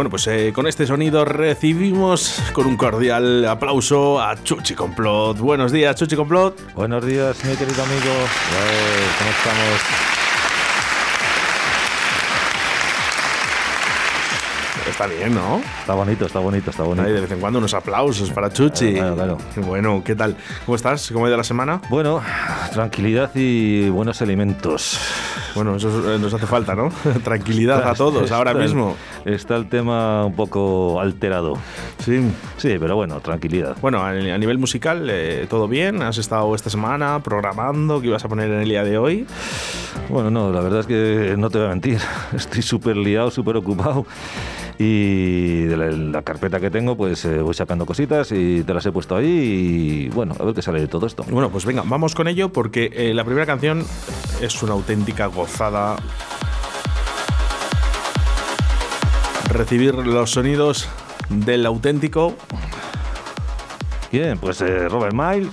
Bueno, 0.00 0.08
pues 0.08 0.26
eh, 0.28 0.50
con 0.54 0.66
este 0.66 0.86
sonido 0.86 1.26
recibimos 1.26 2.40
con 2.54 2.66
un 2.66 2.78
cordial 2.78 3.44
aplauso 3.44 4.18
a 4.18 4.42
Chuchi 4.42 4.74
Complot. 4.74 5.36
Buenos 5.36 5.72
días, 5.72 5.94
Chuchi 5.94 6.16
Complot. 6.16 6.72
Buenos 6.72 7.04
días, 7.04 7.44
mi 7.44 7.54
querido 7.54 7.82
amigo. 7.82 8.00
Eh, 8.00 9.08
¿Cómo 9.18 9.30
estamos? 9.30 10.19
Está 15.00 15.14
bien, 15.14 15.34
¿no? 15.34 15.62
Está 15.80 15.94
bonito, 15.94 16.26
está 16.26 16.40
bonito, 16.40 16.70
está 16.70 16.82
bonito. 16.82 17.08
De 17.08 17.22
vez 17.22 17.30
en 17.30 17.40
cuando 17.40 17.58
unos 17.58 17.72
aplausos 17.72 18.30
para 18.32 18.52
Chuchi. 18.52 18.92
Claro, 18.92 19.14
claro. 19.14 19.38
Bueno, 19.66 20.02
¿qué 20.04 20.14
tal? 20.14 20.36
¿Cómo 20.66 20.76
estás? 20.76 21.10
¿Cómo 21.10 21.24
ha 21.24 21.28
ido 21.28 21.38
la 21.38 21.44
semana? 21.44 21.80
Bueno, 21.88 22.20
tranquilidad 22.74 23.30
y 23.34 23.88
buenos 23.88 24.20
alimentos. 24.20 25.00
Bueno, 25.54 25.76
eso 25.76 26.14
eh, 26.14 26.18
nos 26.18 26.34
hace 26.34 26.46
falta, 26.46 26.74
¿no? 26.74 26.90
Tranquilidad 27.24 27.88
a 27.88 27.94
todos 27.94 28.30
ahora 28.30 28.50
Está 28.50 28.62
mismo. 28.62 28.94
Está 29.24 29.56
el 29.56 29.70
tema 29.70 30.26
un 30.26 30.34
poco 30.34 31.00
alterado. 31.00 31.54
Sí. 32.04 32.20
Sí, 32.58 32.76
pero 32.78 32.94
bueno, 32.94 33.20
tranquilidad. 33.20 33.76
Bueno, 33.80 34.00
a, 34.00 34.10
a 34.10 34.38
nivel 34.38 34.58
musical, 34.58 35.08
eh, 35.10 35.46
¿todo 35.48 35.66
bien? 35.66 36.02
¿Has 36.02 36.18
estado 36.18 36.54
esta 36.54 36.68
semana 36.68 37.22
programando 37.22 38.02
qué 38.02 38.08
ibas 38.08 38.26
a 38.26 38.28
poner 38.28 38.50
en 38.50 38.60
el 38.60 38.68
día 38.68 38.84
de 38.84 38.98
hoy? 38.98 39.26
Bueno, 40.10 40.30
no, 40.30 40.52
la 40.52 40.60
verdad 40.60 40.80
es 40.80 40.86
que 40.86 41.36
no 41.38 41.48
te 41.48 41.56
voy 41.56 41.68
a 41.68 41.70
mentir. 41.70 41.98
Estoy 42.36 42.60
súper 42.60 42.98
liado, 42.98 43.30
súper 43.30 43.56
ocupado. 43.56 44.04
Y 44.82 45.64
de 45.64 45.76
la, 45.76 45.90
la 45.90 46.22
carpeta 46.22 46.58
que 46.58 46.70
tengo, 46.70 46.96
pues 46.96 47.26
eh, 47.26 47.42
voy 47.42 47.52
sacando 47.52 47.84
cositas 47.84 48.32
y 48.32 48.62
te 48.62 48.72
las 48.72 48.86
he 48.86 48.90
puesto 48.90 49.14
ahí. 49.14 49.26
Y 49.26 50.08
bueno, 50.08 50.34
a 50.40 50.42
ver 50.42 50.54
qué 50.54 50.62
sale 50.62 50.80
de 50.80 50.88
todo 50.88 51.06
esto. 51.06 51.22
Bueno, 51.28 51.50
pues 51.50 51.66
venga, 51.66 51.82
vamos 51.84 52.14
con 52.14 52.28
ello 52.28 52.50
porque 52.50 52.90
eh, 52.94 53.12
la 53.12 53.22
primera 53.22 53.44
canción 53.44 53.84
es 54.40 54.62
una 54.62 54.72
auténtica 54.72 55.26
gozada. 55.26 55.96
Recibir 59.52 59.96
los 59.96 60.30
sonidos 60.30 60.88
del 61.28 61.66
auténtico. 61.66 62.34
Bien, 64.10 64.38
pues 64.38 64.62
eh, 64.62 64.88
Robert 64.88 65.12
Miles. 65.12 65.52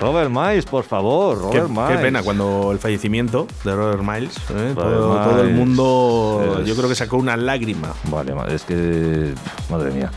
Robert 0.00 0.30
Miles, 0.30 0.64
por 0.64 0.84
favor, 0.84 1.50
Qué, 1.50 1.60
Robert 1.60 1.66
qué 1.74 1.80
Miles. 1.88 2.00
pena 2.00 2.22
cuando 2.22 2.72
el 2.72 2.78
fallecimiento 2.78 3.46
de 3.64 3.74
Robert 3.76 4.02
Miles. 4.02 4.36
¿eh? 4.48 4.72
Robert 4.74 4.74
todo, 4.74 5.24
todo 5.30 5.42
el 5.42 5.54
mundo, 5.54 6.58
es- 6.62 6.66
yo 6.66 6.74
creo 6.74 6.88
que 6.88 6.94
sacó 6.94 7.16
una 7.18 7.36
lágrima. 7.36 7.92
Vale, 8.04 8.32
es 8.54 8.62
que. 8.62 9.34
Madre 9.70 9.90
mía. 9.90 10.10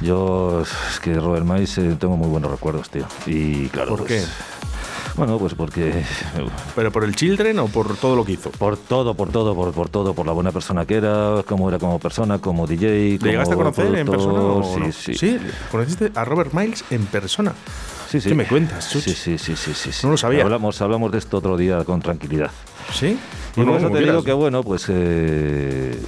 Yo. 0.00 0.62
Es 0.90 1.00
que 1.00 1.14
Robert 1.14 1.46
Miles 1.46 1.78
eh, 1.78 1.96
tengo 1.98 2.16
muy 2.16 2.28
buenos 2.28 2.50
recuerdos, 2.50 2.90
tío. 2.90 3.06
Y 3.26 3.68
claro. 3.68 3.90
¿Por 3.96 4.06
pues, 4.06 4.28
Bueno, 5.16 5.38
pues 5.38 5.54
porque. 5.54 6.04
¿Pero 6.74 6.90
por 6.92 7.04
el 7.04 7.14
Children 7.16 7.58
o 7.60 7.66
por 7.68 7.96
todo 7.96 8.16
lo 8.16 8.24
que 8.24 8.32
hizo? 8.32 8.50
Por 8.50 8.76
todo, 8.76 9.14
por 9.14 9.30
todo, 9.30 9.54
por, 9.54 9.72
por 9.72 9.88
todo, 9.88 10.12
por 10.14 10.26
la 10.26 10.32
buena 10.32 10.50
persona 10.52 10.84
que 10.84 10.96
era, 10.96 11.42
cómo 11.46 11.68
era 11.68 11.78
como 11.78 11.98
persona, 11.98 12.38
como 12.38 12.66
DJ. 12.66 13.12
¿Le 13.12 13.18
como 13.18 13.30
llegaste 13.30 13.54
a 13.54 13.56
conocer 13.56 13.94
en 13.94 14.06
persona? 14.06 14.40
o 14.40 14.62
sí, 14.74 14.80
no? 14.80 14.92
sí, 14.92 15.14
sí. 15.14 15.38
¿Conociste 15.70 16.12
a 16.14 16.24
Robert 16.24 16.52
Miles 16.52 16.84
en 16.90 17.06
persona? 17.06 17.52
Sí, 18.12 18.20
sí. 18.20 18.28
¿Qué 18.28 18.34
me 18.34 18.46
cuentas? 18.46 18.84
Sí, 18.84 19.00
sí, 19.00 19.38
sí, 19.38 19.56
sí, 19.56 19.74
sí. 19.74 19.90
No 20.04 20.10
lo 20.12 20.16
sabía. 20.16 20.42
Hablamos, 20.44 20.80
hablamos 20.82 21.10
de 21.12 21.18
esto 21.18 21.38
otro 21.38 21.56
día 21.56 21.82
con 21.84 22.00
tranquilidad. 22.00 22.50
¿Sí? 22.92 23.06
Y 23.06 23.56
Bueno, 23.56 23.72
por 23.72 23.80
eso 23.80 23.90
te 23.90 24.00
digo 24.00 24.22
que, 24.22 24.32
bueno, 24.32 24.62
pues. 24.62 24.86
eh, 24.88 25.98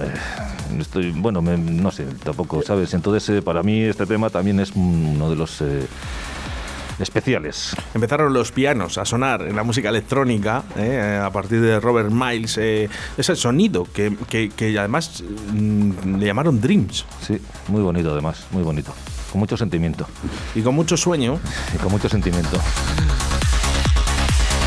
eh, 0.00 0.78
estoy, 0.80 1.10
bueno, 1.12 1.42
me- 1.42 1.56
no 1.58 1.90
sé, 1.90 2.04
tampoco, 2.22 2.62
¿sabes? 2.62 2.92
Entonces, 2.94 3.28
eh, 3.36 3.42
para 3.42 3.62
mí, 3.62 3.82
este 3.82 4.06
tema 4.06 4.30
también 4.30 4.60
es 4.60 4.72
uno 4.74 5.28
de 5.30 5.36
los. 5.36 5.60
eh, 5.62 5.86
especiales. 6.98 7.76
Empezaron 7.94 8.32
los 8.32 8.52
pianos 8.52 8.96
a 8.96 9.04
sonar 9.04 9.42
en 9.42 9.54
la 9.54 9.62
música 9.62 9.90
electrónica 9.90 10.62
eh, 10.78 11.20
a 11.22 11.28
partir 11.30 11.60
de 11.60 11.78
Robert 11.78 12.10
Miles. 12.10 12.56
eh, 12.58 12.88
ese 13.18 13.36
sonido 13.36 13.84
que, 13.92 14.16
que- 14.30 14.48
que 14.48 14.78
además 14.78 15.22
mm, 15.52 16.16
le 16.16 16.24
llamaron 16.26 16.58
Dreams. 16.60 17.04
Sí, 17.20 17.38
muy 17.68 17.82
bonito 17.82 18.12
además, 18.12 18.46
muy 18.50 18.62
bonito. 18.62 18.94
Con 19.30 19.40
mucho 19.40 19.56
sentimiento. 19.56 20.06
Y 20.54 20.62
con 20.62 20.74
mucho 20.74 20.96
sueño, 20.96 21.38
Y 21.74 21.78
con 21.78 21.90
mucho 21.92 22.08
sentimiento. 22.08 22.58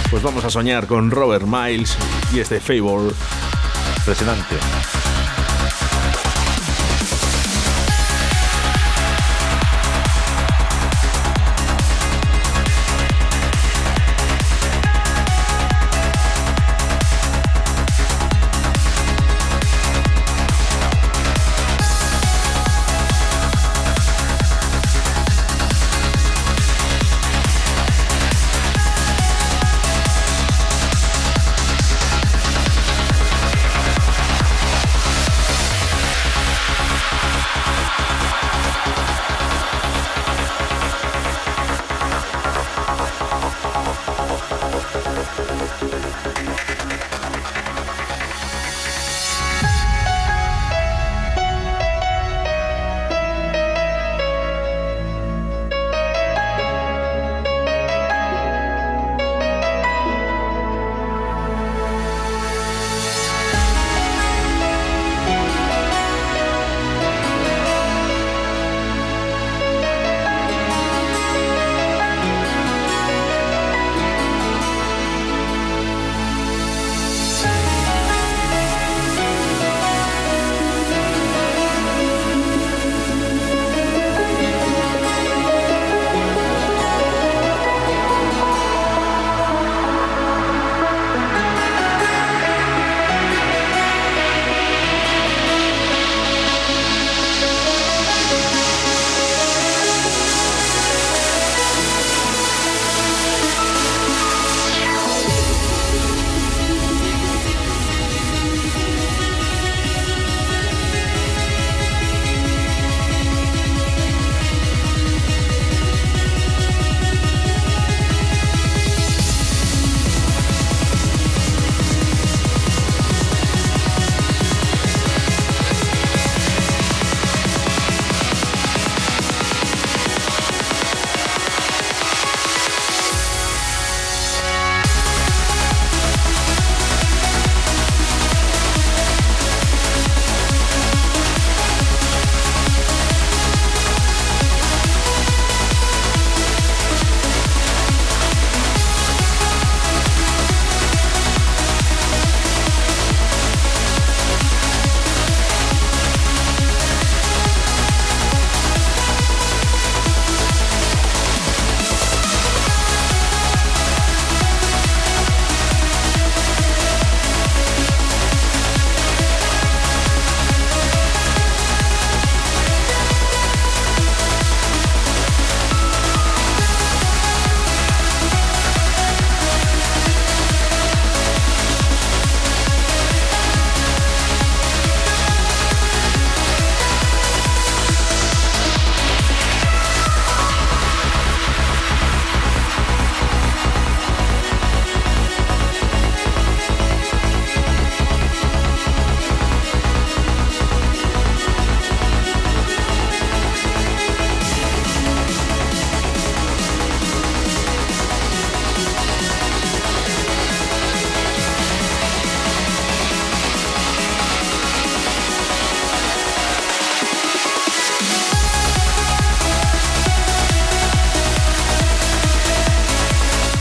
pues 0.09 0.23
vamos 0.23 0.43
a 0.43 0.49
soñar 0.49 0.87
con 0.87 1.11
Robert 1.11 1.45
Miles 1.45 1.95
y 2.33 2.39
este 2.39 2.59
Favor. 2.59 3.13
Impresionante. 3.97 4.55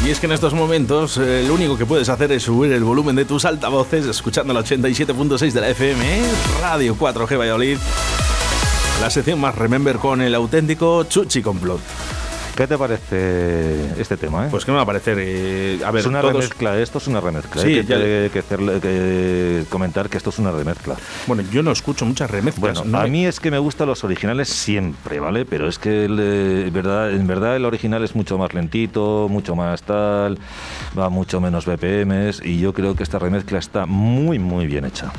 Y 0.09 0.11
es 0.11 0.21
que 0.21 0.25
en 0.25 0.33
estos 0.33 0.55
momentos 0.55 1.19
eh, 1.19 1.45
lo 1.47 1.53
único 1.53 1.77
que 1.77 1.85
puedes 1.85 2.09
hacer 2.09 2.33
es 2.33 2.45
subir 2.45 2.73
el 2.73 2.83
volumen 2.83 3.15
de 3.15 3.27
tus 3.27 3.45
altavoces 3.45 4.07
escuchando 4.07 4.55
la 4.55 4.61
87.6 4.61 5.53
de 5.53 5.61
la 5.61 5.69
FM. 5.69 6.23
Radio 6.63 6.97
4G 6.97 7.39
Valladolid. 7.39 7.77
La 9.03 9.11
sección 9.11 9.39
más 9.39 9.55
Remember 9.55 9.97
con 9.97 10.23
el 10.23 10.35
auténtico 10.35 11.05
Chuchi 11.05 11.43
Complot. 11.43 11.81
¿Qué 12.59 12.67
te 12.67 12.77
parece 12.77 14.01
este 14.01 14.17
tema? 14.17 14.47
Eh? 14.47 14.49
Pues 14.51 14.65
que 14.65 14.73
me 14.73 14.79
va 14.79 14.83
a 14.83 14.87
parecer. 14.87 15.17
Eh, 15.21 15.79
a 15.87 15.93
ver, 15.93 16.01
es 16.01 16.07
una 16.07 16.21
todos- 16.21 16.35
remezcla, 16.35 16.77
esto 16.77 16.99
es 16.99 17.07
una 17.07 17.21
remezcla. 17.21 17.63
Sí, 17.63 17.69
Hay 17.69 17.75
que, 17.77 17.85
ya- 17.85 17.97
que- 17.99 18.31
que 18.33 18.39
hacerle- 18.41 18.81
que 18.81 19.65
comentar 19.69 20.09
que 20.09 20.17
esto 20.17 20.31
es 20.31 20.41
una 20.41 20.51
remezcla. 20.51 20.97
Bueno, 21.29 21.45
yo 21.53 21.63
no 21.63 21.71
escucho 21.71 22.05
muchas 22.05 22.29
remezclas. 22.29 22.79
Bueno, 22.81 22.91
no 22.91 22.99
a 22.99 23.05
me- 23.05 23.11
mí 23.11 23.27
es 23.27 23.39
que 23.39 23.53
me 23.53 23.61
gustan 23.61 23.87
los 23.87 24.03
originales 24.03 24.49
siempre, 24.49 25.21
¿vale? 25.21 25.45
Pero 25.45 25.69
es 25.69 25.79
que 25.79 26.07
el, 26.07 26.19
eh, 26.21 26.71
verdad, 26.73 27.13
en 27.13 27.29
verdad 27.29 27.55
el 27.55 27.65
original 27.65 28.03
es 28.03 28.17
mucho 28.17 28.39
más 28.39 28.53
lentito, 28.53 29.29
mucho 29.31 29.55
más 29.55 29.83
tal, 29.85 30.37
va 30.99 31.11
mucho 31.11 31.41
menos 31.41 31.65
BPMs 31.65 32.43
y 32.45 32.59
yo 32.59 32.73
creo 32.75 32.97
que 32.97 33.05
esta 33.05 33.21
remezcla 33.21 33.61
está 33.61 33.87
muy, 33.87 34.41
muy 34.41 34.67
bien 34.67 34.85
hecha. 34.85 35.13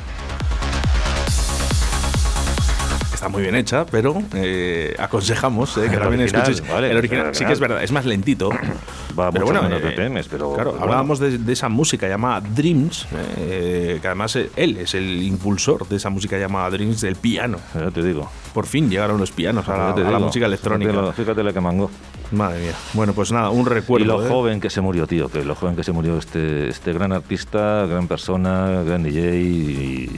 Está 3.20 3.28
muy 3.28 3.42
bien 3.42 3.54
hecha, 3.54 3.84
pero 3.84 4.22
eh, 4.34 4.94
aconsejamos 4.98 5.76
eh, 5.76 5.82
que 5.82 5.86
El 5.96 6.00
también 6.00 6.22
original, 6.22 6.50
escuches 6.50 6.72
vale, 6.72 6.90
el 6.90 6.96
original. 6.96 7.26
el 7.26 7.34
Sí 7.34 7.44
que 7.44 7.52
es 7.52 7.58
original. 7.58 7.68
verdad, 7.68 7.84
es 7.84 7.92
más 7.92 8.06
lentito. 8.06 8.48
Va 9.18 9.30
pero 9.30 9.44
mucho 9.44 9.60
bueno, 9.60 9.62
menos 9.76 9.82
eh, 9.92 9.94
BPMs, 10.08 10.28
pero 10.28 10.54
Claro, 10.54 10.70
bueno. 10.70 10.84
hablábamos 10.86 11.18
de, 11.18 11.36
de 11.36 11.52
esa 11.52 11.68
música 11.68 12.08
llamada 12.08 12.40
Dreams, 12.40 13.06
eh, 13.36 13.98
que 14.00 14.06
además 14.06 14.36
eh, 14.36 14.50
él 14.56 14.78
es 14.78 14.94
el 14.94 15.22
impulsor 15.22 15.86
de 15.86 15.96
esa 15.96 16.08
música 16.08 16.38
llamada 16.38 16.70
Dreams 16.70 17.02
del 17.02 17.16
piano. 17.16 17.58
Ya 17.74 17.90
te 17.90 18.02
digo. 18.02 18.30
Por 18.54 18.64
fin 18.66 18.88
llegaron 18.88 19.18
los 19.20 19.32
pianos 19.32 19.68
a 19.68 19.76
la, 19.76 19.90
a 19.90 20.10
la 20.12 20.18
música 20.18 20.46
electrónica. 20.46 20.90
Fíjate, 20.90 21.06
lo- 21.08 21.12
fíjate 21.12 21.42
la 21.42 21.52
que 21.52 21.60
mangó. 21.60 21.90
Madre 22.32 22.60
mía. 22.60 22.72
Bueno, 22.94 23.12
pues 23.12 23.32
nada, 23.32 23.50
un 23.50 23.66
recuerdo. 23.66 24.02
y 24.04 24.08
lo 24.08 24.24
¿eh? 24.24 24.28
joven 24.30 24.60
que 24.62 24.70
se 24.70 24.80
murió, 24.80 25.06
tío, 25.06 25.28
que 25.28 25.44
lo 25.44 25.54
joven 25.56 25.76
que 25.76 25.84
se 25.84 25.92
murió 25.92 26.16
este, 26.16 26.68
este 26.68 26.94
gran 26.94 27.12
artista, 27.12 27.84
gran 27.84 28.08
persona, 28.08 28.82
gran 28.82 29.02
DJ 29.02 29.40
y... 29.42 30.10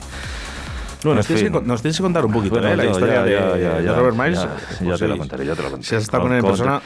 Bueno, 1.03 1.17
nos 1.17 1.29
en 1.29 1.35
tienes, 1.35 1.43
que, 1.51 1.57
con- 1.59 1.67
nos 1.67 1.81
tienes 1.81 1.97
que 1.97 2.03
contar 2.03 2.25
un 2.25 2.31
poquito 2.31 2.55
Bueno, 2.55 2.69
¿eh? 2.69 2.77
la 2.77 2.83
yo- 2.85 2.91
historia 2.91 3.15
ya, 3.15 3.23
de, 3.23 3.31
ya, 3.31 3.57
ya, 3.57 3.73
de 3.79 3.83
ya, 3.85 3.93
Robert 3.93 4.15
Miles. 4.17 4.39
Ya, 4.41 4.55
Pues 4.55 4.79
ya 4.81 4.97
te 4.97 5.07
la 5.07 5.17
contaré, 5.17 5.45
ya 5.45 5.55
te 5.55 5.63
la 5.63 5.69
contaré. 5.69 5.83
Si 5.83 5.95
has 5.95 6.03
estado 6.03 6.23
con 6.23 6.31
él 6.31 6.39
en 6.39 6.45
persona, 6.45 6.81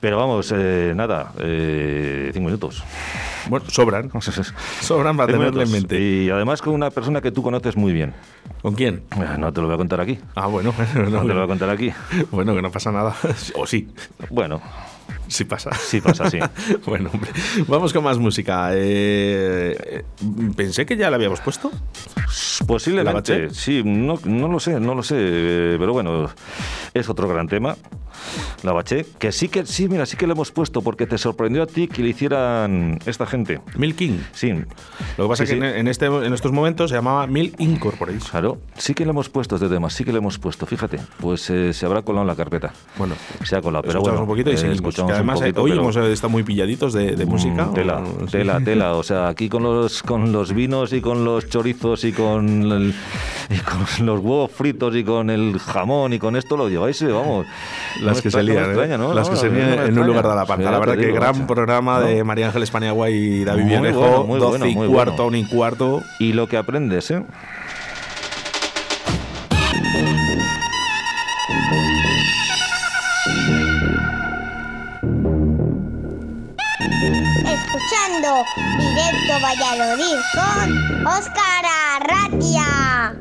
Pero 0.00 0.18
vamos, 0.18 0.52
eh, 0.56 0.92
nada, 0.96 1.32
eh, 1.38 2.30
cinco 2.34 2.46
minutos. 2.46 2.82
bueno, 3.48 3.64
sobran. 3.70 4.10
Sobran 4.80 5.16
para 5.16 5.32
Cinco 5.32 5.44
tenerle 5.44 5.62
en 5.64 5.72
mente. 5.72 6.00
Y 6.00 6.30
además 6.30 6.60
con 6.62 6.74
una 6.74 6.90
persona 6.90 7.20
que 7.20 7.30
tú 7.32 7.42
conoces 7.42 7.76
muy 7.76 7.92
bien. 7.92 8.12
¿Con 8.62 8.74
quién? 8.74 9.02
Eh, 9.16 9.36
No 9.38 9.52
te 9.52 9.60
lo 9.60 9.66
voy 9.68 9.74
a 9.74 9.78
contar 9.78 10.00
aquí. 10.00 10.18
Ah, 10.34 10.46
bueno, 10.46 10.72
No 10.94 11.02
te 11.02 11.02
lo 11.02 11.10
voy 11.10 11.18
a 11.18 11.22
bueno, 11.22 11.46
contar 11.48 11.70
aquí. 11.70 11.92
bueno, 12.30 12.54
que 12.54 12.62
no 12.62 12.70
pasa 12.70 12.90
nada. 12.92 13.14
O 13.54 13.66
sí, 13.66 13.88
Bueno, 14.30 14.60
sí 15.32 15.44
pasa. 15.44 15.72
sí 15.74 16.00
pasa 16.00 16.24
así. 16.24 16.38
bueno, 16.86 17.10
hombre, 17.12 17.30
vamos 17.66 17.92
con 17.92 18.04
más 18.04 18.18
música. 18.18 18.70
Eh, 18.72 20.04
pensé 20.56 20.86
que 20.86 20.96
ya 20.96 21.10
la 21.10 21.16
habíamos 21.16 21.40
puesto. 21.40 21.70
¿La 21.72 22.66
Posiblemente, 22.66 23.50
sí, 23.50 23.82
no, 23.84 24.18
no 24.24 24.48
lo 24.48 24.60
sé, 24.60 24.78
no 24.78 24.94
lo 24.94 25.02
sé, 25.02 25.16
eh, 25.18 25.76
pero 25.78 25.92
bueno, 25.92 26.30
es 26.94 27.08
otro 27.08 27.28
gran 27.28 27.48
tema, 27.48 27.76
la 28.62 28.72
baché, 28.72 29.06
que 29.18 29.32
sí 29.32 29.48
que, 29.48 29.66
sí, 29.66 29.88
mira, 29.88 30.06
sí 30.06 30.16
que 30.16 30.26
lo 30.26 30.32
hemos 30.34 30.52
puesto 30.52 30.82
porque 30.82 31.06
te 31.06 31.18
sorprendió 31.18 31.62
a 31.62 31.66
ti 31.66 31.88
que 31.88 32.02
le 32.02 32.10
hicieran 32.10 32.98
esta 33.06 33.26
gente. 33.26 33.60
Mil 33.76 33.94
King. 33.94 34.18
Sí, 34.32 34.52
Lo 35.16 35.24
que 35.24 35.28
pasa 35.28 35.46
Sí, 35.46 35.52
es 35.54 35.58
que 35.60 35.72
sí. 35.72 35.78
en, 35.80 35.88
este, 35.88 36.06
en 36.06 36.32
estos 36.32 36.52
momentos 36.52 36.90
se 36.90 36.96
llamaba 36.96 37.26
Mil 37.26 37.54
Incorporates. 37.58 38.24
claro, 38.30 38.58
sí 38.76 38.94
que 38.94 39.04
le 39.04 39.10
hemos 39.10 39.28
puesto 39.28 39.56
este 39.56 39.68
tema, 39.68 39.90
sí 39.90 40.04
que 40.04 40.12
le 40.12 40.18
hemos 40.18 40.38
puesto, 40.38 40.66
fíjate, 40.66 40.98
pues 41.20 41.48
eh, 41.50 41.72
se 41.72 41.86
habrá 41.86 42.02
colado 42.02 42.22
en 42.22 42.28
la 42.28 42.36
carpeta. 42.36 42.72
Bueno, 42.96 43.14
Se 43.44 43.56
ha 43.56 43.60
colado, 43.62 43.82
pero 43.82 43.98
escuchamos 43.98 44.20
bueno, 44.20 44.22
un 44.22 44.28
poquito 44.28 44.50
y 44.50 44.54
eh, 44.54 44.56
seguimos. 44.56 44.76
escuchamos 44.76 45.12
además 45.12 45.36
un 45.40 45.40
poquito, 45.46 45.60
eh, 45.60 45.62
hoy 45.64 45.70
pero- 45.70 45.82
hemos 45.82 45.96
estado 45.96 46.30
muy 46.30 46.42
pilladitos 46.42 46.92
de, 46.92 47.16
de 47.16 47.26
Mm, 47.26 47.28
música. 47.28 47.70
Tela, 47.74 47.98
o- 48.22 48.26
tela, 48.26 48.60
tela. 48.60 48.94
O 48.94 49.02
sea, 49.02 49.28
aquí 49.28 49.48
con 49.48 49.62
los 49.62 50.02
con 50.02 50.32
los 50.32 50.52
vinos 50.52 50.92
y 50.92 51.00
con 51.00 51.24
los 51.24 51.48
chorizos 51.48 52.04
y 52.04 52.12
con, 52.12 52.70
el- 52.72 52.94
y 53.50 53.56
con 53.58 54.06
los 54.06 54.20
huevos 54.20 54.50
fritos 54.50 54.94
y 54.96 55.04
con 55.04 55.30
el 55.30 55.58
jamón 55.58 56.12
y 56.12 56.18
con 56.18 56.36
esto 56.36 56.56
lo 56.56 56.68
lleváis, 56.68 57.00
eh, 57.02 57.06
vamos. 57.12 57.46
Las 58.02 58.20
que 58.22 58.30
se 58.30 58.38
extraña, 58.40 58.60
no 58.62 58.68
me 58.80 58.86
lían, 58.86 59.02
¿eh? 59.02 59.14
Las 59.14 59.28
que 59.30 59.36
se 59.36 59.48
lían 59.50 59.72
en 59.86 59.98
un 59.98 60.06
lugar 60.06 60.26
de 60.28 60.34
la 60.34 60.44
panta. 60.46 60.66
Sí, 60.66 60.72
la 60.72 60.78
verdad 60.78 60.94
que 60.96 61.06
digo, 61.06 61.14
gran 61.16 61.46
programa 61.46 62.00
No. 62.00 62.06
de 62.06 62.24
María 62.24 62.46
Ángeles 62.46 62.70
Paniagua 62.70 63.10
y 63.10 63.44
David 63.44 63.62
Muy 63.62 63.70
Villarejo. 63.70 64.00
bueno, 64.00 64.24
muy 64.24 64.40
12 64.40 64.58
bueno, 64.58 64.66
y 64.84 64.88
cuarto, 64.88 65.12
bueno. 65.12 65.26
un 65.28 65.34
y 65.36 65.44
cuarto. 65.46 66.02
Y 66.18 66.32
lo 66.32 66.46
que 66.48 66.56
aprendes, 66.56 67.10
¿eh? 67.10 67.22
Escuchando 77.20 78.44
directo 78.78 79.34
Valladolid 79.42 80.18
con 80.34 81.06
Óscar 81.06 81.64
Arratia. 81.96 83.14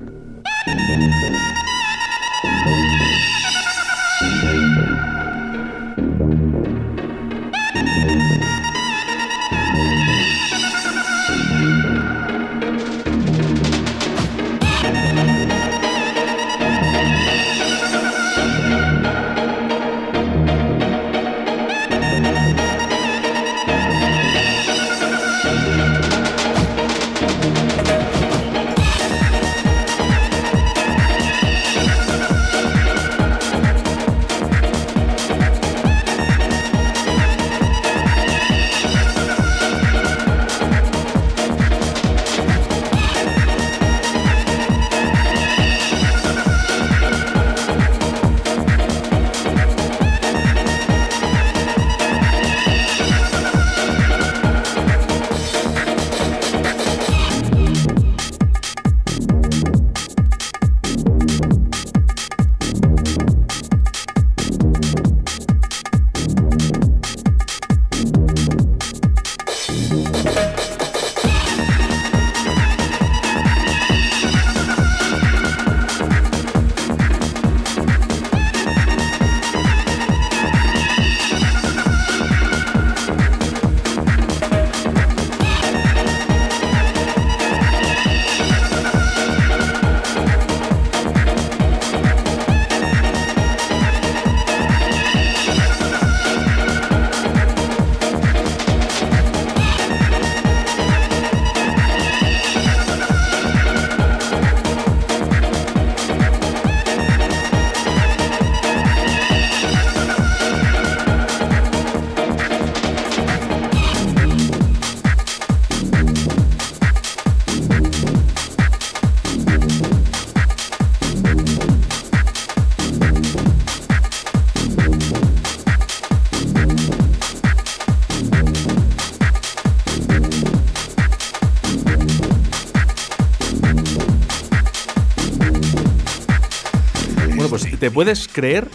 Te 137.91 137.93
puedes 137.93 138.29
creer 138.29 138.69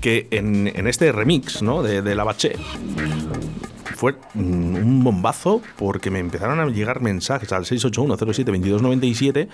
que 0.00 0.26
en, 0.30 0.66
en 0.66 0.86
este 0.86 1.12
remix 1.12 1.60
¿no? 1.60 1.82
de, 1.82 2.00
de 2.00 2.14
La 2.14 2.24
Baché 2.24 2.54
fue 3.96 4.14
un 4.34 5.04
bombazo 5.04 5.60
porque 5.76 6.10
me 6.10 6.20
empezaron 6.20 6.58
a 6.58 6.64
llegar 6.64 7.02
mensajes 7.02 7.52
al 7.52 7.66
681072297 7.66 9.48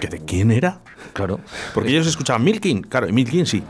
que 0.00 0.06
de 0.06 0.24
quién 0.24 0.50
era. 0.50 0.80
Claro. 1.12 1.40
Porque 1.74 1.90
ellos 1.90 2.06
escuchaban 2.06 2.42
Milking, 2.42 2.80
claro, 2.84 3.06
y 3.06 3.12
Milking 3.12 3.44
sí. 3.44 3.62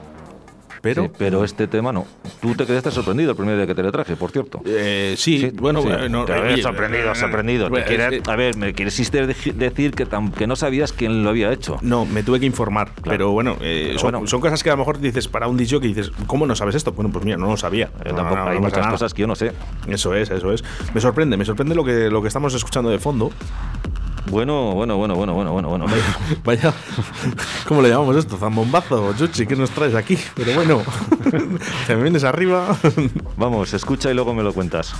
Pero, 0.83 1.05
Sí, 1.05 1.11
pero 1.17 1.45
este 1.45 1.69
tema 1.69 1.93
no. 1.93 2.05
Tú 2.41 2.55
te 2.57 2.67
quedaste 2.67 2.91
sorprendido 2.91 3.31
el 3.31 3.37
primer 3.37 3.57
día 3.57 3.67
que 3.69 3.75
te 3.75 3.85
lo 3.85 3.93
traje, 3.93 4.17
por 4.17 4.33
cierto. 4.33 4.61
eh, 4.67 5.15
sí, 5.17 5.39
Sí, 5.39 5.51
bueno, 5.55 5.81
sí. 5.81 5.89
eh, 5.89 6.09
no, 6.11 6.25
Te 6.25 6.33
oye, 6.33 6.61
sorprendido, 6.61 7.13
eh, 7.13 7.15
sorprendido. 7.15 7.65
Te 7.67 7.71
bueno, 7.71 7.87
quiere- 7.87 8.17
eh, 8.17 8.23
a 8.27 8.35
ver, 8.35 8.57
me 8.57 8.75
quisiste 8.75 9.25
de- 9.27 9.53
decir 9.55 9.93
que, 9.93 10.07
tam- 10.09 10.33
que 10.35 10.49
no 10.49 10.57
sabías 10.57 10.93
quién 10.93 11.23
lo 11.23 11.31
había 11.31 11.53
hecho. 11.53 11.79
No, 11.83 12.05
me 12.05 12.25
tuve 12.25 12.41
que 12.41 12.47
informar. 12.47 12.91
Pero 13.05 13.31
bueno, 13.31 13.57
eh, 13.61 13.85
Pero 13.91 13.99
son, 14.01 14.11
bueno. 14.11 14.27
son 14.27 14.41
cosas 14.41 14.61
que 14.65 14.71
a 14.71 14.73
lo 14.73 14.79
mejor 14.79 14.99
dices 14.99 15.29
para 15.29 15.47
un 15.47 15.57
disco 15.57 15.79
que 15.81 15.87
dices, 15.87 16.11
¿cómo 16.27 16.47
no 16.47 16.57
sabes 16.57 16.75
esto? 16.75 16.91
Bueno, 16.91 17.13
pues 17.13 17.25
mira, 17.25 17.37
no 17.37 17.47
lo 17.47 17.57
sabía. 17.57 17.89
Yo 18.05 18.11
No, 18.11 18.17
tampoco- 18.17 18.37
no, 18.41 18.45
no 18.47 18.51
hay 18.51 18.59
muchas 18.59 18.87
cosas 18.89 19.15
que 19.15 19.21
yo 19.21 19.29
no 19.29 19.37
sé. 19.37 19.53
Eso 19.87 20.15
es, 20.17 20.31
eso 20.31 20.53
es. 20.53 20.65
Me 20.95 21.01
sorprende, 21.01 21.37
me 21.37 21.45
sorprende 21.45 21.77
lo 21.77 21.85
que, 21.85 22.11
lo 22.11 22.21
que 22.23 22.27
estamos 22.29 22.55
escuchando 22.55 22.91
de 22.91 22.99
fondo. 22.99 23.31
Bueno, 24.27 24.73
bueno, 24.73 24.97
bueno, 24.97 25.15
bueno, 25.15 25.35
bueno, 25.35 25.53
bueno, 25.53 25.69
bueno. 25.69 25.87
Vaya, 26.45 26.73
¿cómo 27.67 27.83
le 27.83 27.89
llamamos 27.91 28.17
esto? 28.17 28.39
¿Zambombazo? 28.39 29.13
Chuchi, 29.15 29.47
¿qué 29.47 29.57
nos 29.57 29.71
traes 29.71 29.95
aquí? 29.95 30.19
Pero 30.35 30.55
bueno, 30.55 30.83
te 31.87 31.97
me 31.97 32.03
vienes 32.03 32.25
arriba. 32.25 32.77
Vamos, 33.37 33.75
escucha 33.75 34.11
y 34.11 34.15
luego 34.15 34.33
me 34.33 34.43
lo 34.43 34.53
cuentas. 34.55 34.95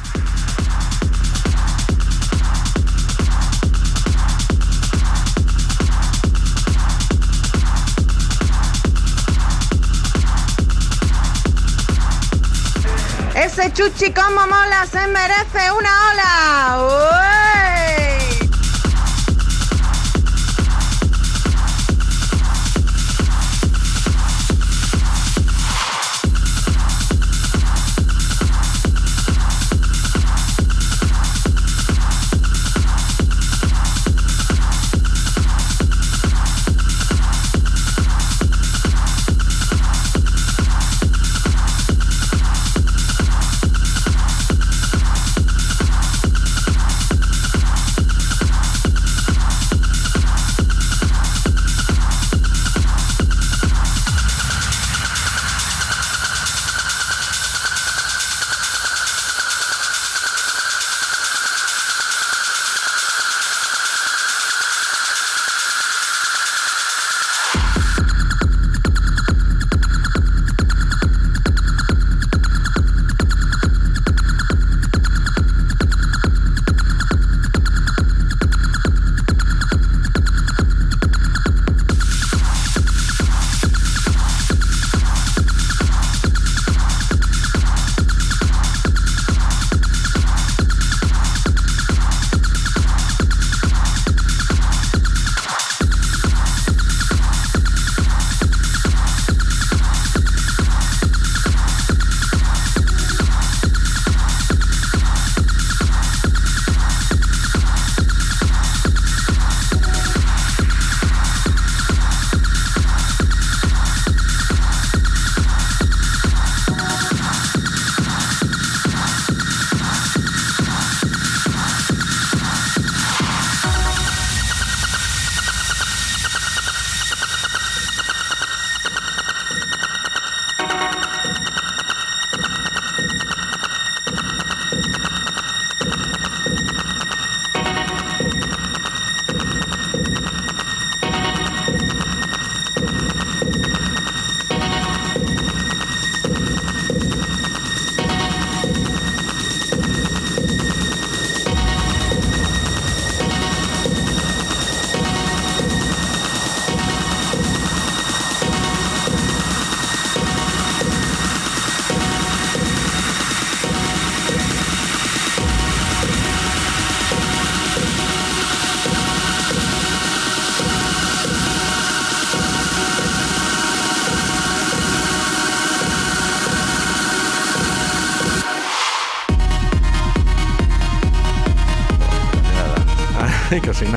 Ese 13.35 13.73
chuchi 13.73 14.13
como 14.13 14.47
mola 14.47 14.87
se 14.91 15.07
merece 15.07 15.73
una 15.73 16.11
ola. 16.11 16.79
¡Uey! 16.79 17.72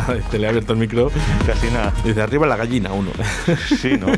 nada, 0.07 0.19
dice, 0.19 0.39
le 0.39 0.45
he 0.45 0.49
abierto 0.49 0.73
el 0.73 0.79
micro. 0.79 1.11
Casi 1.45 1.67
nada. 1.67 1.93
Dice, 2.03 2.21
arriba 2.21 2.47
la 2.47 2.55
gallina 2.57 2.91
uno. 2.93 3.11
Sí, 3.81 3.97
¿no? 3.99 4.07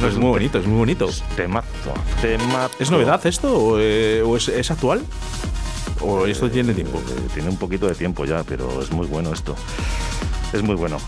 No, 0.00 0.08
es 0.08 0.16
muy 0.16 0.28
bonito, 0.28 0.58
es 0.58 0.66
muy 0.66 0.78
bonito. 0.78 1.08
Temazo. 1.34 1.94
Temazo. 2.20 2.70
¿Es 2.78 2.90
novedad 2.90 3.24
esto 3.26 3.56
o, 3.56 3.78
eh, 3.78 4.22
o 4.22 4.36
es, 4.36 4.48
es 4.48 4.70
actual? 4.70 5.02
¿O 6.00 6.26
esto 6.26 6.50
tiene 6.50 6.74
tiempo? 6.74 6.98
Eh, 6.98 7.28
Tiene 7.32 7.48
un 7.48 7.56
poquito 7.56 7.86
de 7.88 7.94
tiempo 7.94 8.24
ya, 8.26 8.42
pero 8.44 8.82
es 8.82 8.90
muy 8.90 9.06
bueno 9.06 9.32
esto. 9.32 9.54
Es 10.52 10.62
muy 10.62 10.74
bueno. 10.74 10.98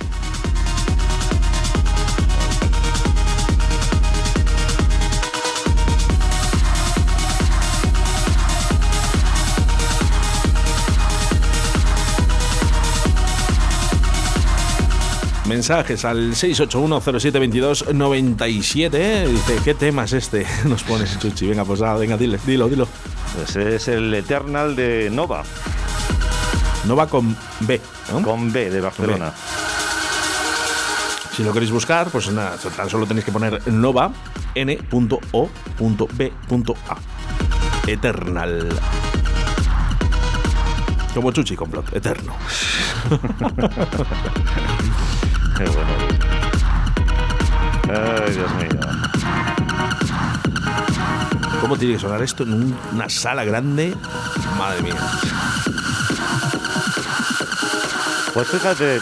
Mensajes 15.50 16.04
al 16.04 16.30
681072297. 16.30 18.94
¿eh? 18.94 19.26
Dice, 19.28 19.58
¿qué 19.64 19.74
tema 19.74 20.04
es 20.04 20.12
este? 20.12 20.46
Nos 20.64 20.84
pones, 20.84 21.18
Chuchi. 21.18 21.48
Venga, 21.48 21.64
pues 21.64 21.80
nada, 21.80 21.96
venga, 21.96 22.16
dile, 22.16 22.38
dilo, 22.46 22.68
dilo. 22.68 22.86
Pues 23.34 23.56
es 23.56 23.88
el 23.88 24.14
Eternal 24.14 24.76
de 24.76 25.10
Nova, 25.10 25.42
No 26.84 26.94
va 26.94 27.08
con 27.08 27.36
B. 27.62 27.80
¿no? 28.12 28.22
con 28.22 28.52
B 28.52 28.70
de 28.70 28.80
Barcelona. 28.80 29.34
Si 31.36 31.42
lo 31.42 31.52
queréis 31.52 31.72
buscar, 31.72 32.10
pues 32.10 32.30
nada, 32.30 32.56
tan 32.76 32.88
solo 32.88 33.06
tenéis 33.06 33.24
que 33.24 33.32
poner 33.32 33.66
nova 33.72 34.12
n.o.b.a. 34.54 35.48
Eternal. 37.88 38.68
Como 41.12 41.32
Chuchi 41.32 41.56
Complot, 41.56 41.92
eterno. 41.92 42.36
Qué 45.62 45.68
bueno. 45.68 45.90
Ay, 47.92 48.32
Dios 48.32 48.50
mío. 48.54 48.80
¿Cómo 51.60 51.76
tiene 51.76 51.94
que 51.94 52.00
sonar 52.00 52.22
esto 52.22 52.44
en 52.44 52.74
una 52.94 53.10
sala 53.10 53.44
grande? 53.44 53.94
Madre 54.56 54.82
mía. 54.82 54.94
Pues 58.32 58.48
fíjate, 58.48 59.00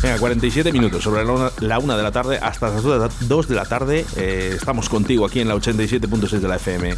Venga, 0.00 0.18
47 0.18 0.70
minutos 0.70 1.02
sobre 1.02 1.24
la 1.24 1.78
una, 1.78 1.96
de 1.96 2.02
la 2.04 2.12
tarde 2.12 2.38
hasta 2.40 2.68
las 2.68 2.82
2 2.84 3.48
de 3.48 3.54
la 3.56 3.64
tarde. 3.64 4.06
Eh, 4.16 4.52
estamos 4.54 4.88
contigo 4.88 5.26
aquí 5.26 5.40
en 5.40 5.48
la 5.48 5.56
87.6 5.56 6.38
de 6.38 6.48
la 6.48 6.56
FM. 6.56 6.94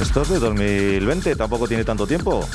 Esto 0.00 0.22
es 0.22 0.28
de 0.28 0.38
2020, 0.38 1.36
tampoco 1.36 1.66
tiene 1.66 1.84
tanto 1.84 2.06
tiempo. 2.06 2.46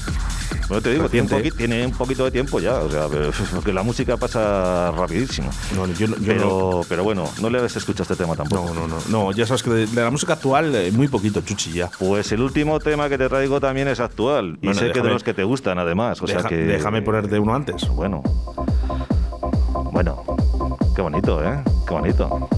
Bueno, 0.67 0.81
te 0.83 0.93
digo, 0.93 1.09
tiene 1.09 1.27
un, 1.35 1.51
tiene 1.57 1.85
un, 1.85 1.91
poquito 1.91 2.23
de 2.23 2.31
tiempo 2.31 2.59
ya, 2.59 2.75
o 2.75 2.89
sea, 2.89 3.07
porque 3.53 3.73
la 3.73 3.83
música 3.83 4.15
pasa 4.15 4.91
rapidísimo. 4.91 5.49
pero, 6.25 6.81
pero 6.87 7.03
bueno, 7.03 7.27
no 7.41 7.49
le 7.49 7.57
habéis 7.57 7.75
escuchado 7.75 8.03
este 8.03 8.15
tema 8.15 8.35
tampoco. 8.35 8.73
No, 8.73 8.87
no, 8.87 8.87
no, 8.87 8.97
no 9.09 9.31
ya 9.33 9.45
sabes 9.45 9.63
que 9.63 9.69
de, 9.71 9.87
la 10.01 10.11
música 10.11 10.33
actual 10.33 10.73
eh, 10.75 10.91
muy 10.91 11.07
poquito, 11.07 11.41
chuchi 11.41 11.73
ya. 11.73 11.89
Pues 11.99 12.31
el 12.31 12.41
último 12.41 12.79
tema 12.79 13.09
que 13.09 13.17
te 13.17 13.27
traigo 13.27 13.59
también 13.59 13.87
es 13.87 13.99
actual 13.99 14.59
y 14.61 14.73
sé 14.73 14.91
que 14.91 15.01
de 15.01 15.09
los 15.09 15.23
que 15.23 15.33
te 15.33 15.43
gustan 15.43 15.77
además, 15.77 16.21
o 16.21 16.27
sea 16.27 16.43
que 16.43 16.55
déjame 16.55 17.01
ponerte 17.01 17.37
uno 17.37 17.53
antes. 17.53 17.87
Bueno. 17.89 18.23
Bueno, 19.91 20.23
qué 20.95 21.01
bonito, 21.01 21.43
¿eh? 21.43 21.61
Qué 21.85 21.93
bonito. 21.93 22.49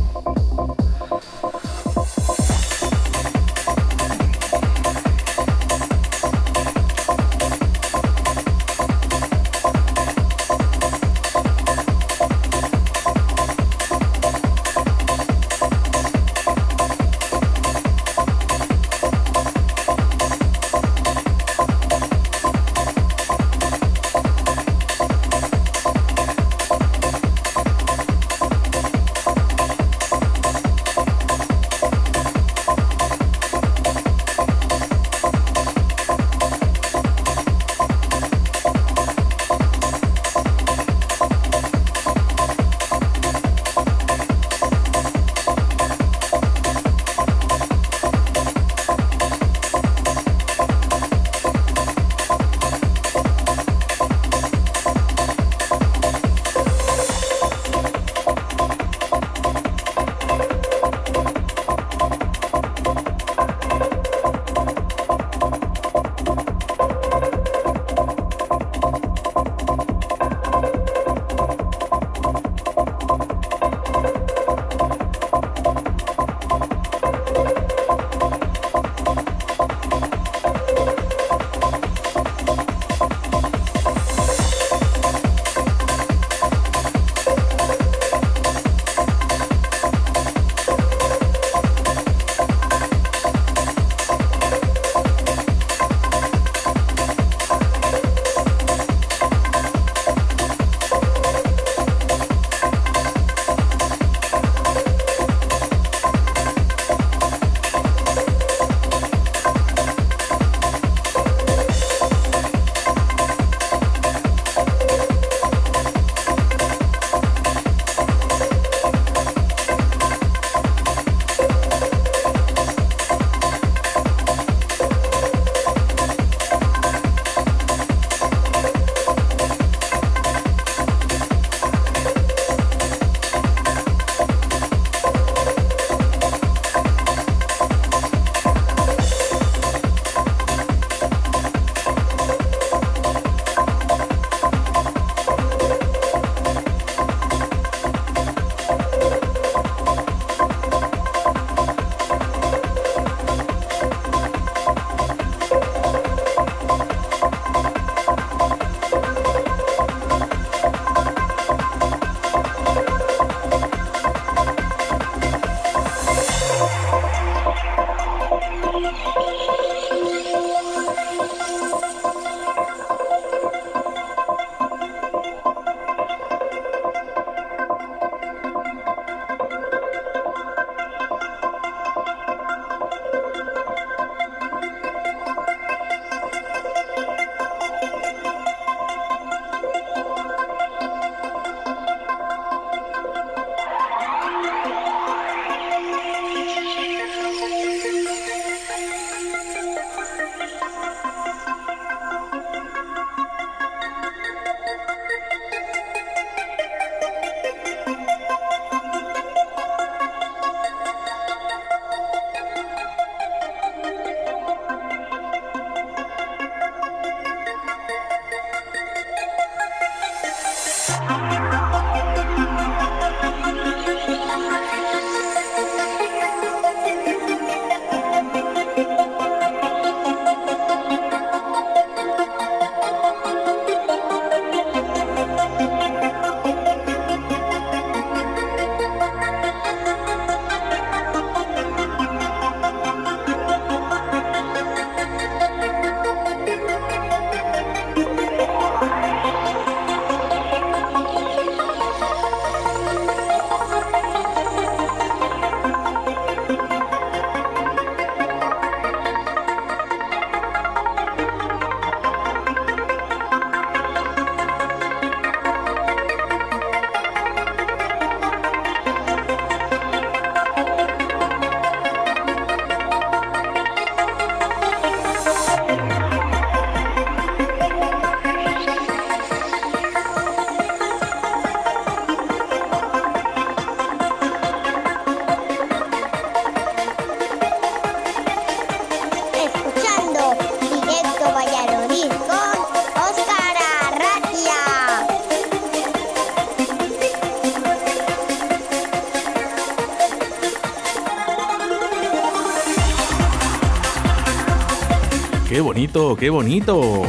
Bonito, 305.93 306.15
qué 306.15 306.29
bonito. 306.29 307.03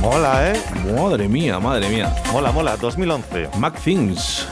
Mola, 0.00 0.52
¿eh? 0.52 0.60
Madre 0.96 1.28
mía, 1.28 1.60
madre 1.60 1.88
mía. 1.90 2.14
Mola, 2.32 2.50
mola. 2.50 2.76
2011. 2.76 3.50
Mac 3.58 3.78
Things. 3.78 4.48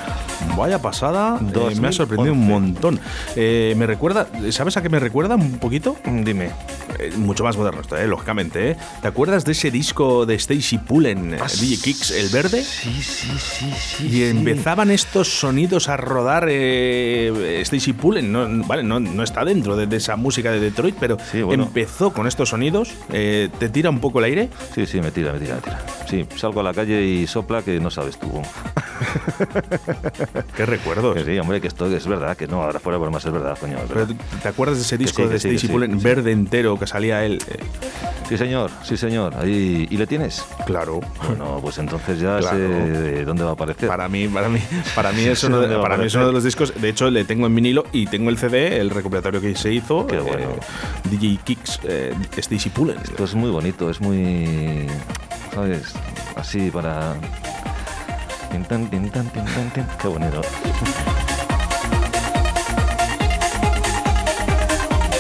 Vaya 0.57 0.81
pasada, 0.81 1.39
eh, 1.39 1.43
me 1.45 1.49
ha 1.51 1.53
2011. 1.53 1.93
sorprendido 1.97 2.33
un 2.35 2.47
montón. 2.47 3.01
Eh, 3.37 3.75
me 3.77 3.87
recuerda, 3.87 4.27
¿sabes 4.51 4.77
a 4.77 4.83
qué 4.83 4.89
me 4.89 4.99
recuerda 5.01 5.37
un 5.37 5.59
poquito? 5.59 5.97
Mm, 6.05 6.23
Dime. 6.25 6.51
Eh, 6.99 7.13
mucho 7.17 7.45
más 7.45 7.57
moderno 7.57 7.81
esto, 7.81 7.97
eh, 7.97 8.07
lógicamente. 8.07 8.73
¿eh? 8.73 8.77
¿Te 9.01 9.09
acuerdas 9.09 9.45
de 9.45 9.53
ese 9.53 9.71
disco 9.71 10.27
de 10.27 10.35
Stacy 10.35 10.77
Pullen, 10.79 11.35
eh, 11.35 11.39
DJ 11.61 11.77
Kicks, 11.83 12.11
el 12.11 12.29
verde? 12.29 12.63
Sí, 12.63 12.93
sí, 13.03 13.29
sí, 13.39 13.73
sí. 13.79 14.07
Y 14.09 14.25
empezaban 14.25 14.91
estos 14.91 15.29
sonidos 15.29 15.89
a 15.89 15.97
rodar 15.97 16.49
Stacy 16.51 17.93
Pullen. 17.95 18.31
No, 18.33 18.67
vale, 18.67 18.83
no, 18.83 19.01
no 19.01 19.23
está 19.23 19.45
dentro 19.45 19.77
de, 19.77 19.87
de 19.87 19.97
esa 19.97 20.17
música 20.17 20.51
de 20.53 20.61
Detroit, 20.61 20.97
pero 21.01 21.17
Sí, 21.31 21.41
bueno. 21.43 21.65
empezó 21.65 22.13
con 22.13 22.27
estos 22.27 22.51
sonidos. 22.51 22.91
¿Te 23.09 23.49
tira 23.73 23.89
un 23.89 24.01
poco 24.01 24.19
el 24.19 24.27
aire? 24.27 24.51
Sí, 24.75 24.85
sí, 24.87 25.01
me 25.01 25.11
tira, 25.11 25.33
me 25.33 25.39
tira, 25.39 25.55
me 25.57 25.61
tira. 25.63 25.81
Sí, 26.09 26.27
salgo 26.37 26.61
a 26.61 26.65
la 26.65 26.75
calle 26.75 27.03
y 27.03 27.27
sopla 27.27 27.63
que 27.63 27.81
no 27.81 27.91
sabes 27.91 28.19
tú. 28.19 28.31
¿Qué 30.57 30.67
recuerdos? 30.67 31.15
Que 31.17 31.25
sí, 31.25 31.39
hombre, 31.39 31.61
que 31.61 31.69
esto 31.69 31.87
es 31.95 32.07
verdad, 32.07 32.37
que 32.37 32.47
no, 32.47 32.63
ahora 32.63 32.81
fuera 32.81 32.99
por 32.99 33.11
más 33.11 33.25
es 33.25 33.33
verdad, 33.33 33.57
coño. 33.59 33.77
es 33.79 33.85
Pero, 33.89 34.01
verdad. 34.07 34.17
¿Te 34.43 34.49
acuerdas 34.49 34.79
de 34.79 34.83
ese 34.85 34.99
disco 34.99 35.23
sí, 35.23 35.29
de 35.29 35.37
Stacy 35.37 35.59
sí, 35.59 35.69
Pullen 35.69 36.01
verde 36.03 36.33
entero 36.33 36.79
que 36.79 36.87
salía 36.87 37.25
él? 37.25 37.39
Eh, 37.49 37.59
Sí, 38.31 38.39
señor, 38.39 38.71
sí, 38.85 38.97
señor. 38.97 39.35
Ahí, 39.37 39.89
¿Y 39.91 39.97
le 39.97 40.07
tienes? 40.07 40.45
claro. 40.65 41.01
Bueno, 41.27 41.59
pues 41.61 41.79
entonces 41.79 42.21
ya 42.21 42.39
Claro. 42.39 42.57
sé 42.57 42.63
de 42.63 43.25
dónde 43.25 43.43
va 43.43 43.51
a 43.51 43.53
aparecer. 43.55 43.89
Para 43.89 44.09
mí, 44.09 44.29
para 44.29 44.49
mí, 44.49 44.61
para 44.95 45.11
mí, 45.11 45.25
es 45.25 45.43
uno 45.43 45.61
de, 45.61 45.77
para 45.79 45.97
mí 45.97 46.07
es 46.07 46.15
uno 46.15 46.29
de 46.29 46.33
los 46.33 46.45
discos. 46.45 46.73
De 46.81 46.91
hecho, 46.91 47.11
le 47.11 47.25
tengo 47.25 47.49
en 47.49 47.55
vinilo 47.57 47.87
y 47.91 48.07
tengo 48.07 48.31
el 48.31 48.39
CD, 48.39 48.79
el 48.79 48.91
recopilatorio 48.91 49.41
que 49.41 49.57
se 49.57 49.73
hizo. 49.73 50.07
Qué 50.07 50.21
bueno. 50.21 50.47
DJ 51.11 51.41
Kicks, 51.43 51.81
eh, 51.83 52.15
Stacy 52.37 52.69
Pullen. 52.71 52.99
Esto 52.99 53.25
es 53.25 53.35
muy 53.35 53.51
bonito, 53.51 53.91
es 53.91 54.01
muy. 54.01 54.87
¿Sabes? 55.53 55.93
Así 56.37 56.71
para. 56.71 57.17
Tin, 58.51 58.65
tan, 58.65 58.89
tin, 58.91 59.11
tan, 59.11 59.29
tin, 59.31 59.45
tan, 59.45 59.71
tin. 59.71 59.85
Qué 60.01 60.09
bonito. 60.09 60.41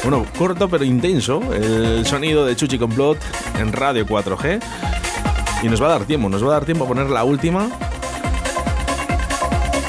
Bueno, 0.03 0.27
corto 0.39 0.69
pero 0.69 0.83
intenso, 0.85 1.41
el 1.53 2.05
sonido 2.07 2.47
de 2.47 2.57
Chuchi 2.57 2.79
Complot 2.79 3.19
en 3.59 3.73
Radio 3.73 4.07
4G. 4.07 4.61
Y 5.63 5.69
nos 5.69 5.81
va 5.83 5.87
a 5.87 5.91
dar 5.91 6.05
tiempo, 6.05 6.29
nos 6.29 6.43
va 6.43 6.49
a 6.49 6.53
dar 6.53 6.65
tiempo 6.65 6.85
a 6.85 6.89
poner 6.89 7.11
la 7.11 7.23
última. 7.25 7.69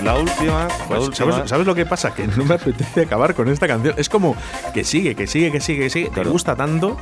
La 0.04 0.15
última, 0.15 0.67
la 0.67 0.86
Pues, 0.88 0.99
última. 1.08 1.32
¿sabes, 1.32 1.49
sabes 1.49 1.65
lo 1.67 1.75
que 1.75 1.86
pasa? 1.86 2.13
Que 2.13 2.27
no 2.27 2.43
me 2.43 2.56
apetece 2.56 3.01
acabar 3.01 3.34
con 3.36 3.47
esta 3.49 3.67
canción. 3.67 3.93
Es 3.97 4.10
como 4.10 4.36
que 4.73 4.84
sigue, 4.84 5.15
que 5.15 5.27
sigue, 5.27 5.51
que 5.51 5.62
sigue, 5.62 5.84
que 5.84 5.89
sigue. 5.89 6.08
Te 6.08 6.13
Claro. 6.15 6.32
gusta 6.32 6.56
tanto. 6.56 6.97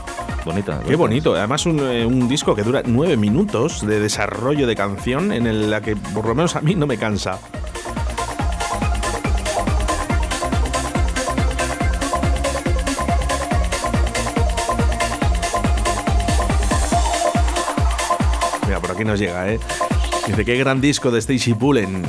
Bonita. 0.49 0.81
Qué 0.87 0.95
bonito. 0.95 1.35
Además, 1.35 1.67
un, 1.67 1.79
eh, 1.79 2.03
un 2.07 2.27
disco 2.27 2.55
que 2.55 2.63
dura 2.63 2.81
nueve 2.83 3.15
minutos 3.17 3.85
de 3.85 3.99
desarrollo 3.99 4.65
de 4.65 4.75
canción 4.75 5.31
en 5.31 5.45
el- 5.45 5.69
la 5.69 5.79
que 5.81 5.95
por 5.95 6.25
lo 6.25 6.33
menos 6.33 6.55
a 6.55 6.61
mí 6.61 6.73
no 6.73 6.87
me 6.87 6.97
cansa. 6.97 7.37
Mira, 18.65 18.79
por 18.79 18.91
aquí 18.91 19.03
nos 19.03 19.19
llega, 19.19 19.51
¿eh? 19.51 19.59
Dice, 20.27 20.45
qué 20.45 20.55
gran 20.57 20.79
disco 20.79 21.09
de 21.11 21.19
Stacy 21.19 21.53
Pullen. 21.55 22.03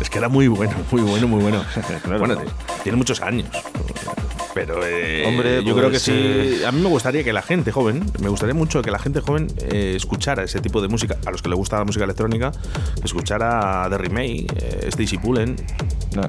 Es 0.00 0.08
que 0.08 0.18
era 0.18 0.28
muy 0.28 0.48
bueno, 0.48 0.72
muy 0.90 1.02
bueno, 1.02 1.28
muy 1.28 1.42
bueno. 1.42 1.64
Claro. 2.02 2.18
Bueno, 2.18 2.36
tiene 2.82 2.96
muchos 2.96 3.20
años. 3.20 3.46
Pero 4.54 4.80
eh, 4.84 5.24
Hombre, 5.26 5.62
yo 5.64 5.74
creo 5.74 5.86
que 5.86 5.90
pues, 5.92 6.02
sí. 6.02 6.12
eh, 6.14 6.62
A 6.66 6.72
mí 6.72 6.80
me 6.80 6.88
gustaría 6.88 7.22
que 7.22 7.32
la 7.32 7.42
gente 7.42 7.70
joven, 7.72 8.04
me 8.20 8.28
gustaría 8.28 8.54
mucho 8.54 8.82
que 8.82 8.90
la 8.90 8.98
gente 8.98 9.20
joven 9.20 9.48
eh, 9.70 9.94
escuchara 9.96 10.42
ese 10.42 10.60
tipo 10.60 10.80
de 10.80 10.88
música. 10.88 11.16
A 11.26 11.30
los 11.30 11.42
que 11.42 11.48
le 11.48 11.54
gusta 11.54 11.78
la 11.78 11.84
música 11.84 12.04
electrónica, 12.04 12.50
que 12.50 13.04
escuchara 13.06 13.84
a 13.84 13.88
Derry 13.88 14.08
May, 14.10 14.46
eh, 14.56 14.88
Stacy 14.88 15.18
Pullen. 15.18 15.56
No. 16.16 16.22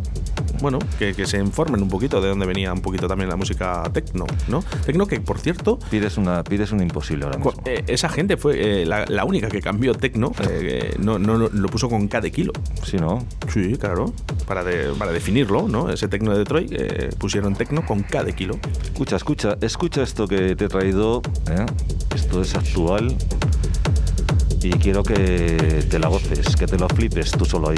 Bueno, 0.62 0.80
que, 0.98 1.14
que 1.14 1.26
se 1.26 1.38
informen 1.38 1.82
un 1.82 1.90
poquito 1.90 2.20
de 2.22 2.30
dónde 2.30 2.46
venía 2.46 2.74
un 2.74 2.82
poquito 2.82 3.08
también 3.08 3.30
la 3.30 3.36
música 3.36 3.84
techno, 3.94 4.26
¿no? 4.48 4.62
Techno 4.86 5.08
que, 5.08 5.22
por 5.22 5.40
cierto, 5.40 5.80
Pides, 5.90 6.18
una, 6.18 6.44
pides 6.44 6.72
un 6.72 6.82
imposible 6.82 7.26
ahora 7.26 7.38
mismo. 7.38 7.54
eh, 7.66 7.84
esa 7.88 8.10
gente 8.10 8.36
fue 8.38 8.82
eh, 8.82 8.86
la, 8.86 9.06
la 9.08 9.24
única 9.26 9.48
que 9.48 9.62
cambió 9.62 9.94
techno, 9.94 10.32
eh, 10.50 10.96
no, 11.00 11.18
no, 11.20 11.38
no- 11.38 11.50
lo 11.50 11.68
puso 11.70 11.90
con 11.90 12.08
K 12.08 12.22
de 12.22 12.32
kilo. 12.32 12.52
Sí, 12.84 12.98
¿no? 12.98 13.26
Sí, 13.54 13.78
claro. 13.78 14.14
Para, 14.48 14.64
de- 14.64 14.94
para 14.98 15.12
definirlo, 15.12 15.68
¿no? 15.68 15.90
Ese 15.90 16.08
tecno 16.08 16.32
de 16.32 16.40
Detroit 16.40 16.72
pusieron 17.18 17.56
tecno 17.56 17.86
con 17.86 18.04
K 18.04 18.24
de 18.24 18.34
kilo. 18.34 18.60
Escucha, 18.84 19.16
escucha, 19.16 19.58
escucha 19.62 20.04
esto 20.04 20.28
que 20.28 20.56
te 20.56 20.66
he 20.66 20.68
traído. 20.70 21.22
Esto 22.14 22.42
es 22.42 22.56
actual. 22.56 23.16
Y 24.62 24.72
quiero 24.72 25.04
que 25.04 25.86
te 25.90 26.00
la 26.00 26.10
goces, 26.10 26.56
que 26.58 26.66
te 26.68 26.78
lo 26.78 26.90
flipes 26.90 27.32
tú 27.32 27.46
solo 27.46 27.70
ahí. 27.70 27.78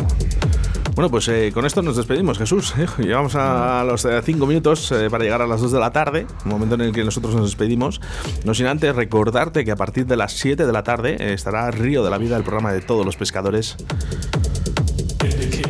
Bueno, 0.93 1.09
pues 1.09 1.27
eh, 1.29 1.51
con 1.53 1.65
esto 1.65 1.81
nos 1.81 1.95
despedimos, 1.95 2.37
Jesús. 2.37 2.73
¿eh? 2.77 2.85
Llegamos 2.97 3.35
a 3.35 3.83
los 3.85 4.05
5 4.23 4.45
minutos 4.45 4.91
eh, 4.91 5.09
para 5.09 5.23
llegar 5.23 5.41
a 5.41 5.47
las 5.47 5.61
2 5.61 5.71
de 5.71 5.79
la 5.79 5.91
tarde, 5.91 6.27
momento 6.43 6.75
en 6.75 6.81
el 6.81 6.91
que 6.91 7.03
nosotros 7.03 7.33
nos 7.33 7.45
despedimos. 7.45 8.01
No 8.43 8.53
sin 8.53 8.67
antes 8.67 8.93
recordarte 8.95 9.63
que 9.63 9.71
a 9.71 9.77
partir 9.77 10.05
de 10.05 10.17
las 10.17 10.33
7 10.33 10.65
de 10.65 10.71
la 10.71 10.83
tarde 10.83 11.33
estará 11.33 11.71
Río 11.71 12.03
de 12.03 12.09
la 12.09 12.17
Vida, 12.17 12.35
el 12.35 12.43
programa 12.43 12.73
de 12.73 12.81
todos 12.81 13.05
los 13.05 13.15
pescadores, 13.15 13.77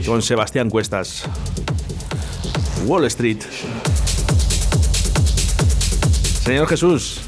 con 0.05 0.21
Sebastián 0.23 0.69
Cuestas. 0.69 1.25
Wall 2.85 3.05
Street. 3.05 3.41
Señor 6.43 6.67
Jesús, 6.67 7.21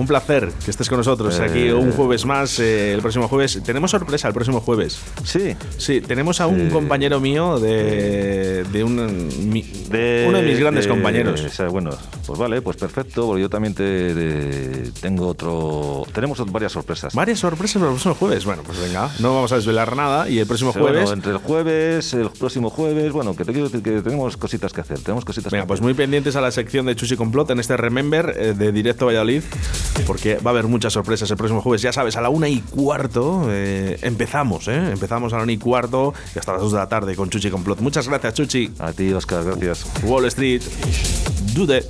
un 0.00 0.06
placer 0.06 0.50
que 0.64 0.70
estés 0.70 0.88
con 0.88 0.98
nosotros 0.98 1.38
aquí 1.40 1.68
Eh. 1.68 1.74
un 1.74 1.92
jueves 1.92 2.24
más, 2.24 2.58
eh, 2.58 2.92
el 2.94 3.00
próximo 3.00 3.28
jueves. 3.28 3.60
Tenemos 3.64 3.90
sorpresa 3.90 4.28
el 4.28 4.34
próximo 4.34 4.60
jueves. 4.60 4.98
Sí. 5.24 5.54
Sí, 5.78 6.00
tenemos 6.00 6.40
a 6.40 6.46
un 6.46 6.70
compañero 6.70 7.20
mío 7.20 7.58
de, 7.60 8.64
de 8.64 8.84
un, 8.84 9.28
mi- 9.50 9.62
De- 9.90 10.26
uno 10.28 10.38
de 10.38 10.44
mis 10.44 10.58
grandes 10.58 10.84
de- 10.84 10.90
compañeros. 10.90 11.40
o 11.42 11.48
sea, 11.48 11.68
bueno, 11.68 11.90
pues 12.26 12.38
vale, 12.38 12.62
pues 12.62 12.76
perfecto, 12.76 13.26
porque 13.26 13.42
yo 13.42 13.50
también 13.50 13.74
te, 13.74 13.82
de- 14.14 14.90
tengo 15.00 15.28
otro... 15.28 16.04
Tenemos 16.12 16.40
varias 16.50 16.72
sorpresas. 16.72 17.14
Varias 17.14 17.38
sorpresas 17.40 17.74
para 17.80 17.86
el 17.92 17.94
próximo 17.94 18.14
jueves. 18.14 18.44
Bueno, 18.44 18.62
pues 18.64 18.80
venga, 18.80 19.10
no 19.18 19.34
vamos 19.34 19.52
a 19.52 19.56
desvelar 19.56 19.94
nada 19.96 20.28
y 20.28 20.38
el 20.38 20.46
próximo 20.46 20.72
jueves. 20.72 21.02
Bueno, 21.02 21.12
entre 21.12 21.32
el 21.32 21.38
jueves, 21.38 22.14
el 22.14 22.30
próximo 22.30 22.70
jueves, 22.70 23.12
bueno, 23.12 23.36
que 23.36 23.44
te 23.44 23.52
quiero 23.52 23.68
decir 23.68 23.82
que 23.82 24.00
tenemos 24.02 24.36
cositas 24.36 24.72
que 24.72 24.80
hacer, 24.80 24.98
tenemos 25.00 25.24
cositas 25.24 25.52
Venga, 25.52 25.64
que 25.64 25.68
pues 25.68 25.78
hacer. 25.80 25.84
muy 25.84 25.94
pendientes 25.94 26.36
a 26.36 26.40
la 26.40 26.50
sección 26.50 26.86
de 26.86 26.96
Chuchi 26.96 27.16
Complot 27.16 27.50
en 27.50 27.60
este 27.60 27.76
Remember 27.76 28.34
eh, 28.38 28.54
de 28.56 28.72
Directo 28.72 29.06
Valladolid, 29.06 29.42
porque 30.06 30.36
va 30.36 30.50
a 30.50 30.52
haber 30.52 30.66
muchas 30.66 30.92
sorpresas 30.92 31.30
el 31.30 31.36
próximo 31.36 31.60
jueves. 31.60 31.82
Ya 31.82 31.92
sabes, 31.92 32.16
a 32.16 32.20
la 32.20 32.28
una 32.28 32.48
y 32.48 32.60
cuarto 32.60 33.46
eh, 33.48 33.98
empezamos, 34.02 34.68
¿eh? 34.68 34.90
Empezamos 34.92 35.32
a 35.32 35.38
la 35.38 35.42
una 35.42 35.52
y 35.52 35.58
cuarto 35.58 36.14
y 36.34 36.38
hasta 36.38 36.52
las 36.52 36.62
dos 36.62 36.72
de 36.72 36.78
la 36.78 36.88
tarde 36.88 37.16
con 37.16 37.30
Chuchi 37.30 37.50
Complot. 37.50 37.80
Muchas 37.80 38.08
gracias, 38.08 38.34
Chuchi. 38.34 38.72
A 38.78 38.92
ti, 38.92 39.12
Oscar, 39.12 39.44
gracias. 39.44 39.86
Wall 40.04 40.26
Street. 40.26 40.62
Dude. 41.54 41.84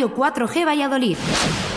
Radio 0.00 0.16
4G 0.16 0.64
Valladolid. 0.64 1.69